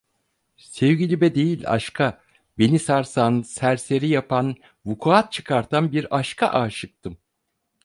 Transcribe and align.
Sevgilime 0.57 1.35
değil, 1.35 1.63
aşka, 1.71 2.21
beni 2.57 2.79
sarsan, 2.79 3.41
serseri 3.41 4.07
yapan, 4.07 4.55
vukuat 4.85 5.31
çıkartan 5.31 5.91
bir 5.91 6.17
aşka 6.17 6.47
aşıktım. 6.47 7.17